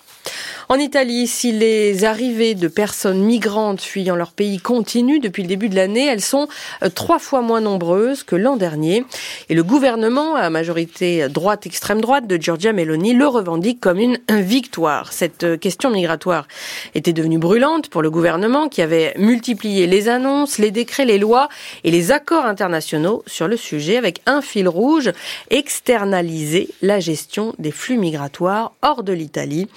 En 0.70 0.76
Italie, 0.76 1.28
si 1.28 1.52
les 1.52 2.06
arrivées 2.06 2.56
de 2.56 2.68
personnes 2.68 3.22
migrantes 3.24 3.82
fuyant 3.82 4.16
leur 4.16 4.32
pays 4.32 4.60
continuent 4.60 5.20
depuis 5.20 5.44
le 5.44 5.50
début 5.50 5.70
de 5.70 5.76
l'année, 5.76 6.06
elles 6.06 6.22
sont 6.22 6.48
euh, 6.84 6.90
trois 6.90 7.20
fois 7.20 7.42
moins 7.42 7.62
nombreuses 7.62 8.24
que 8.24 8.36
l'an 8.36 8.56
dernier. 8.56 9.06
Et 9.50 9.56
le 9.56 9.64
gouvernement, 9.64 10.36
à 10.36 10.50
majorité 10.50 11.28
droite-extrême 11.30 12.02
droite 12.02 12.28
de 12.28 12.38
Giorgia 12.38 12.74
Meloni, 12.74 13.14
le 13.14 13.28
revendique 13.28 13.80
comme 13.80 14.00
une 14.00 14.20
victoire. 14.30 15.14
Cette 15.14 15.44
euh, 15.44 15.58
question 15.58 15.90
migratoire 15.90 16.48
était 16.96 17.14
devenue 17.14 17.38
brûlante 17.38 17.90
pour 17.90 18.02
le 18.02 18.10
gouvernement 18.10 18.70
qui 18.70 18.82
avait 18.82 19.14
multiplié 19.18 19.88
les 19.88 20.10
annonces, 20.10 20.58
les 20.58 20.72
décrets, 20.72 21.06
les 21.06 21.18
lois 21.18 21.50
et 21.84 21.92
les 21.92 22.12
accords 22.12 22.46
internationaux 22.46 23.24
sur 23.28 23.48
le 23.48 23.58
sujet 23.58 23.98
avec 23.98 24.22
un 24.26 24.42
fil 24.42 24.68
rouge, 24.68 25.12
externaliser 25.50 26.70
la 26.82 27.00
gestion 27.00 27.54
des 27.60 27.72
flux 27.72 27.98
migratoires 27.98 28.74
hors 28.82 29.04
de 29.04 29.14
l'Italie. 29.14 29.68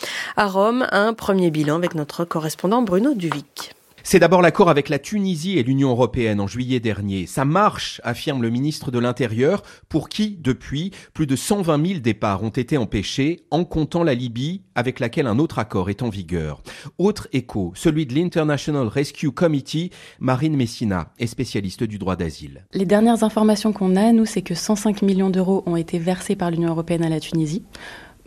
À 0.47 0.49
Rome, 0.49 0.87
un 0.93 1.13
premier 1.13 1.51
bilan 1.51 1.75
avec 1.75 1.97
notre 1.97 2.25
correspondant 2.25 2.81
Bruno 2.81 3.15
Duvic. 3.15 3.75
C'est 4.05 4.21
d'abord 4.21 4.43
l'accord 4.43 4.71
avec 4.71 4.89
la 4.89 5.01
Tunisie 5.01 5.59
et 5.59 5.65
l'Union 5.65 5.91
européenne 5.91 6.39
en 6.41 6.47
juillet 6.47 6.79
dernier. 6.79 7.27
Ça 7.27 7.45
marche, 7.45 8.01
affirme 8.05 8.43
le 8.43 8.51
ministre 8.51 8.93
de 8.93 9.01
l'Intérieur, 9.01 9.65
pour 9.89 10.09
qui, 10.09 10.39
depuis, 10.41 10.93
plus 11.15 11.27
de 11.27 11.35
120 11.35 11.85
000 11.85 11.99
départs 11.99 12.45
ont 12.45 12.51
été 12.51 12.77
empêchés, 12.77 13.41
en 13.51 13.65
comptant 13.65 14.05
la 14.05 14.15
Libye, 14.15 14.63
avec 14.77 15.01
laquelle 15.01 15.27
un 15.27 15.41
autre 15.41 15.59
accord 15.59 15.91
est 15.91 16.05
en 16.05 16.11
vigueur. 16.11 16.63
Autre 16.99 17.27
écho, 17.33 17.73
celui 17.75 18.07
de 18.07 18.15
l'International 18.15 18.87
Rescue 18.87 19.33
Committee, 19.33 19.91
Marine 20.21 20.55
Messina 20.55 21.09
est 21.19 21.27
spécialiste 21.27 21.83
du 21.83 21.99
droit 21.99 22.15
d'asile. 22.15 22.65
Les 22.73 22.87
dernières 22.87 23.25
informations 23.25 23.73
qu'on 23.73 23.97
a, 23.97 24.13
nous, 24.13 24.27
c'est 24.27 24.43
que 24.43 24.55
105 24.55 25.03
millions 25.03 25.31
d'euros 25.31 25.65
ont 25.67 25.75
été 25.75 25.99
versés 25.99 26.37
par 26.37 26.53
l'Union 26.53 26.71
européenne 26.71 27.03
à 27.03 27.09
la 27.09 27.19
Tunisie. 27.19 27.65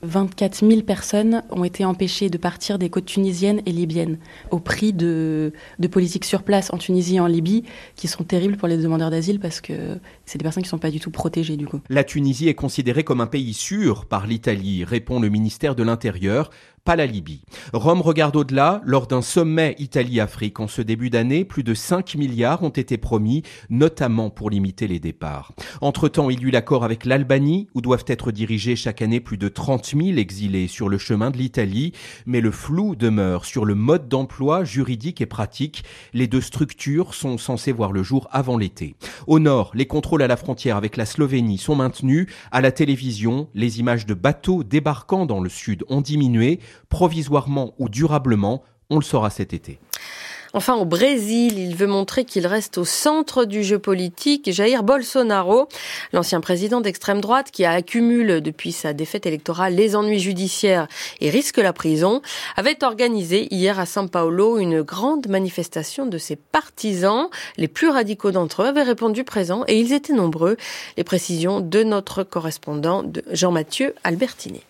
24 0.03 0.68
000 0.68 0.82
personnes 0.82 1.44
ont 1.50 1.63
été 1.63 1.86
empêchées 1.86 2.29
de 2.29 2.38
partir 2.38 2.79
des 2.79 2.89
côtes 2.89 3.06
tunisiennes 3.06 3.62
et 3.65 3.72
libyennes 3.72 4.18
au 4.51 4.60
prix 4.60 4.94
de, 4.94 5.51
politiques 5.91 6.25
sur 6.25 6.44
place 6.44 6.72
en 6.74 6.77
Tunisie 6.77 7.18
et 7.18 7.20
en 7.20 7.27
Libye 7.27 7.63
qui 7.96 8.08
sont 8.08 8.24
terribles 8.24 8.58
pour 8.58 8.68
les 8.68 8.77
demandeurs 8.77 9.12
d'asile 9.12 9.39
parce 9.39 9.62
que 9.62 10.00
c'est 10.25 10.38
des 10.38 10.44
personnes 10.44 10.63
qui 10.63 10.68
ne 10.68 10.72
sont 10.72 10.77
pas 10.77 10.91
du 10.91 11.00
tout 11.00 11.12
protégées 11.12 11.58
du 11.58 11.68
coup. 11.68 11.79
La 11.89 12.03
Tunisie 12.03 12.48
est 12.48 12.56
considérée 12.56 13.03
comme 13.03 13.22
un 13.22 13.27
pays 13.27 13.53
sûr 13.53 14.06
par 14.06 14.27
l'Italie, 14.27 14.84
répond 14.84 15.20
le 15.20 15.29
ministère 15.29 15.75
de 15.75 15.84
l'Intérieur 15.84 16.50
pas 16.89 16.96
la 16.96 17.05
Libye. 17.05 17.41
Rome 17.72 18.01
regarde 18.01 18.36
au-delà. 18.36 18.81
Lors 18.84 19.05
d'un 19.05 19.22
sommet 19.22 19.75
Italie-Afrique 19.77 20.60
en 20.60 20.67
ce 20.67 20.81
début 20.81 21.12
d'année, 21.12 21.46
plus 21.46 21.62
de 21.62 21.75
5 21.75 22.15
milliards 22.15 22.63
ont 22.63 22.69
été 22.69 22.98
promis, 22.98 23.43
notamment 23.69 24.31
pour 24.31 24.50
limiter 24.50 24.88
les 24.88 25.00
départs. 25.00 25.53
Entre-temps, 25.81 26.31
il 26.31 26.39
y 26.39 26.46
eut 26.46 26.50
l'accord 26.50 26.84
avec 26.84 27.05
l'Albanie, 27.05 27.67
où 27.75 27.81
doivent 27.81 28.05
être 28.08 28.31
dirigés 28.31 28.75
chaque 28.75 29.03
année 29.03 29.19
plus 29.19 29.38
de 29.38 29.50
30 29.50 29.86
000 29.86 30.17
exilés 30.17 30.67
sur 30.67 30.89
le 30.89 30.98
chemin 30.98 31.29
de 31.29 31.38
l'Italie, 31.38 31.91
mais 32.25 32.41
le 32.41 32.50
flou 32.50 32.96
demeure 32.96 33.46
sur 33.46 33.65
le 33.65 33.75
mode 33.75 34.10
d'emploi 34.10 34.63
juridique 34.63 35.22
et 35.22 35.27
pratique. 35.27 35.84
Les 36.13 36.25
deux 36.25 36.41
structures 36.41 37.13
sont 37.13 37.38
censées 37.38 37.72
voir 37.72 37.91
le 37.91 38.01
jour 38.01 38.27
avant 38.31 38.58
l'été. 38.58 38.96
Au 39.27 39.38
nord, 39.38 39.69
les 39.75 39.86
contrôles 39.86 40.24
à 40.24 40.27
la 40.27 40.38
frontière 40.38 40.75
avec 40.75 40.98
la 40.98 41.05
Slovénie 41.05 41.60
sont 41.60 41.75
maintenus. 41.75 42.25
À 42.51 42.62
la 42.62 42.72
télévision, 42.72 43.48
les 43.53 43.79
images 43.79 44.08
de 44.08 44.15
bateaux 44.15 44.63
débarquant 44.63 45.27
dans 45.27 45.39
le 45.39 45.50
sud 45.50 45.84
ont 45.88 46.01
diminué 46.01 46.60
provisoirement 46.88 47.74
ou 47.77 47.89
durablement, 47.89 48.63
on 48.89 48.98
le 48.98 49.03
saura 49.03 49.29
cet 49.29 49.53
été. 49.53 49.79
Enfin, 50.53 50.75
au 50.75 50.86
Brésil, 50.86 51.59
il 51.59 51.75
veut 51.75 51.88
montrer 51.88 52.25
qu'il 52.25 52.48
reste 52.48 52.79
au 52.79 52.86
centre 52.86 53.45
du 53.45 53.63
jeu 53.63 53.77
politique. 53.77 54.51
Jair 54.51 54.81
Bolsonaro, 54.81 55.67
l'ancien 56.12 56.41
président 56.41 56.81
d'extrême 56.81 57.21
droite 57.21 57.51
qui 57.51 57.65
a 57.65 57.71
accumulé 57.71 58.41
depuis 58.41 58.71
sa 58.71 58.93
défaite 58.93 59.27
électorale 59.27 59.75
les 59.75 59.95
ennuis 59.95 60.19
judiciaires 60.19 60.88
et 61.21 61.29
risque 61.29 61.57
la 61.57 61.71
prison, 61.71 62.21
avait 62.55 62.83
organisé 62.83 63.48
hier 63.53 63.79
à 63.79 63.83
São 63.83 64.09
Paulo 64.09 64.57
une 64.57 64.81
grande 64.81 65.27
manifestation 65.27 66.07
de 66.07 66.17
ses 66.17 66.36
partisans. 66.36 67.29
Les 67.57 67.67
plus 67.67 67.89
radicaux 67.89 68.31
d'entre 68.31 68.63
eux 68.63 68.67
avaient 68.67 68.81
répondu 68.81 69.24
présent 69.24 69.63
et 69.67 69.79
ils 69.79 69.93
étaient 69.93 70.13
nombreux. 70.13 70.57
Les 70.98 71.03
précisions 71.03 71.59
de 71.59 71.83
notre 71.83 72.24
correspondant 72.24 73.03
Jean-Mathieu 73.31 73.93
Albertini. 74.03 74.62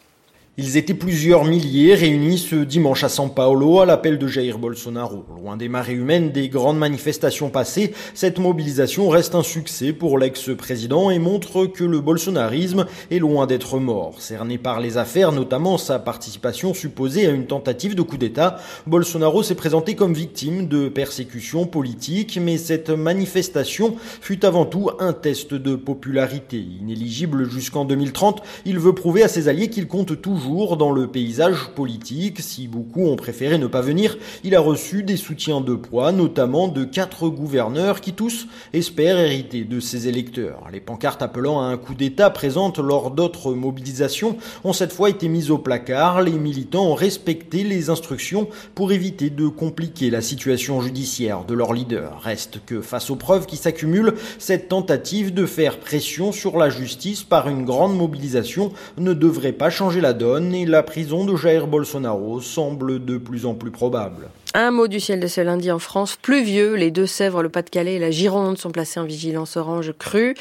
Ils 0.61 0.75
étaient 0.75 0.93
plusieurs 0.93 1.45
milliers 1.45 1.95
réunis 1.95 2.37
ce 2.37 2.57
dimanche 2.57 3.05
à 3.05 3.07
São 3.07 3.33
Paulo 3.33 3.79
à 3.79 3.85
l'appel 3.85 4.17
de 4.17 4.27
Jair 4.27 4.59
Bolsonaro. 4.59 5.23
Loin 5.33 5.55
des 5.55 5.69
marées 5.69 5.93
humaines 5.93 6.31
des 6.31 6.49
grandes 6.49 6.77
manifestations 6.77 7.49
passées, 7.49 7.93
cette 8.13 8.39
mobilisation 8.39 9.07
reste 9.07 9.35
un 9.35 9.41
succès 9.41 9.93
pour 9.93 10.17
l'ex-président 10.17 11.11
et 11.11 11.17
montre 11.17 11.65
que 11.65 11.85
le 11.85 12.01
bolsonarisme 12.01 12.87
est 13.09 13.19
loin 13.19 13.47
d'être 13.47 13.79
mort. 13.79 14.15
Cerné 14.19 14.57
par 14.57 14.81
les 14.81 14.97
affaires, 14.97 15.31
notamment 15.31 15.77
sa 15.77 15.97
participation 15.97 16.73
supposée 16.73 17.25
à 17.25 17.29
une 17.29 17.47
tentative 17.47 17.95
de 17.95 18.01
coup 18.01 18.17
d'État, 18.17 18.57
Bolsonaro 18.85 19.43
s'est 19.43 19.55
présenté 19.55 19.95
comme 19.95 20.13
victime 20.13 20.67
de 20.67 20.89
persécutions 20.89 21.67
politiques, 21.67 22.37
mais 22.41 22.57
cette 22.57 22.89
manifestation 22.89 23.95
fut 24.19 24.43
avant 24.45 24.65
tout 24.65 24.89
un 24.99 25.13
test 25.13 25.53
de 25.53 25.77
popularité. 25.77 26.57
Inéligible 26.81 27.49
jusqu'en 27.49 27.85
2030, 27.85 28.43
il 28.65 28.77
veut 28.77 28.93
prouver 28.93 29.23
à 29.23 29.29
ses 29.29 29.47
alliés 29.47 29.69
qu'il 29.69 29.87
compte 29.87 30.21
toujours 30.21 30.48
dans 30.49 30.91
le 30.91 31.07
paysage 31.07 31.69
politique. 31.75 32.39
Si 32.39 32.67
beaucoup 32.67 33.05
ont 33.05 33.15
préféré 33.15 33.57
ne 33.57 33.67
pas 33.67 33.81
venir, 33.81 34.17
il 34.43 34.55
a 34.55 34.59
reçu 34.59 35.03
des 35.03 35.17
soutiens 35.17 35.61
de 35.61 35.75
poids, 35.75 36.11
notamment 36.11 36.67
de 36.67 36.83
quatre 36.83 37.29
gouverneurs 37.29 38.01
qui 38.01 38.13
tous 38.13 38.47
espèrent 38.73 39.19
hériter 39.19 39.63
de 39.63 39.79
ses 39.79 40.07
électeurs. 40.07 40.63
Les 40.71 40.79
pancartes 40.79 41.21
appelant 41.21 41.61
à 41.61 41.65
un 41.65 41.77
coup 41.77 41.93
d'État 41.93 42.31
présentes 42.31 42.79
lors 42.79 43.11
d'autres 43.11 43.53
mobilisations 43.53 44.37
ont 44.63 44.73
cette 44.73 44.91
fois 44.91 45.09
été 45.09 45.27
mises 45.27 45.51
au 45.51 45.59
placard. 45.59 46.21
Les 46.21 46.31
militants 46.31 46.87
ont 46.87 46.95
respecté 46.95 47.63
les 47.63 47.91
instructions 47.91 48.47
pour 48.73 48.91
éviter 48.91 49.29
de 49.29 49.47
compliquer 49.47 50.09
la 50.09 50.21
situation 50.21 50.81
judiciaire 50.81 51.45
de 51.45 51.53
leur 51.53 51.73
leader. 51.73 52.19
Reste 52.21 52.59
que 52.65 52.81
face 52.81 53.11
aux 53.11 53.15
preuves 53.15 53.45
qui 53.45 53.57
s'accumulent, 53.57 54.15
cette 54.39 54.67
tentative 54.67 55.33
de 55.33 55.45
faire 55.45 55.79
pression 55.79 56.31
sur 56.31 56.57
la 56.57 56.69
justice 56.69 57.23
par 57.23 57.49
une 57.49 57.65
grande 57.65 57.95
mobilisation 57.95 58.71
ne 58.97 59.13
devrait 59.13 59.51
pas 59.51 59.69
changer 59.69 60.01
la 60.01 60.13
donne 60.13 60.28
et 60.38 60.65
la 60.65 60.83
prison 60.83 61.25
de 61.25 61.36
Jair 61.36 61.65
Bolsonaro 61.65 62.39
semble 62.39 63.03
de 63.03 63.17
plus 63.17 63.45
en 63.45 63.55
plus 63.55 63.71
probable. 63.71 64.29
Un 64.55 64.71
mot 64.71 64.87
du 64.87 64.99
ciel 64.99 65.19
de 65.19 65.27
ce 65.27 65.41
lundi 65.41 65.71
en 65.71 65.77
France, 65.77 66.17
pluvieux. 66.19 66.73
Les 66.73 66.89
Deux-Sèvres, 66.89 67.43
le 67.43 67.49
Pas-de-Calais 67.49 67.95
et 67.95 67.99
la 67.99 68.09
Gironde 68.09 68.57
sont 68.57 68.71
placés 68.71 68.99
en 68.99 69.03
vigilance 69.03 69.57
orange 69.57 69.93
crue. 69.99 70.33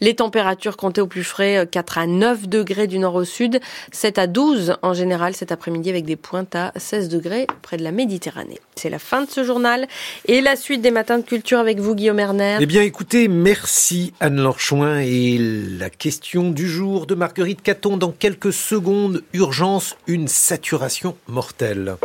Les 0.00 0.14
températures 0.14 0.76
comptées 0.76 1.00
au 1.00 1.08
plus 1.08 1.24
frais 1.24 1.66
4 1.68 1.98
à 1.98 2.06
9 2.06 2.48
degrés 2.48 2.86
du 2.86 3.00
nord 3.00 3.16
au 3.16 3.24
sud, 3.24 3.58
7 3.90 4.18
à 4.18 4.26
12 4.28 4.76
en 4.82 4.94
général 4.94 5.34
cet 5.34 5.50
après-midi 5.50 5.90
avec 5.90 6.04
des 6.04 6.14
pointes 6.14 6.54
à 6.54 6.72
16 6.76 7.08
degrés 7.08 7.48
près 7.62 7.76
de 7.76 7.82
la 7.82 7.90
Méditerranée. 7.90 8.60
C'est 8.76 8.90
la 8.90 9.00
fin 9.00 9.22
de 9.22 9.30
ce 9.30 9.42
journal 9.42 9.88
et 10.26 10.40
la 10.40 10.54
suite 10.54 10.80
des 10.80 10.92
matins 10.92 11.18
de 11.18 11.24
culture 11.24 11.58
avec 11.58 11.80
vous 11.80 11.96
Guillaume 11.96 12.20
Erner. 12.20 12.58
Eh 12.60 12.66
bien 12.66 12.82
écoutez, 12.82 13.26
merci 13.26 14.12
Anne-Laure 14.20 14.60
Chouin 14.60 15.00
et 15.00 15.38
la 15.38 15.90
question 15.90 16.50
du 16.50 16.68
jour 16.68 17.06
de 17.06 17.16
Marguerite 17.16 17.62
Caton 17.62 17.96
dans 17.96 18.12
quelques 18.12 18.52
secondes. 18.52 19.24
Urgence, 19.32 19.96
une 20.06 20.28
saturation 20.28 21.16
mortelle. 21.26 21.96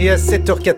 Et 0.00 0.10
à 0.10 0.16
7h14, 0.16 0.62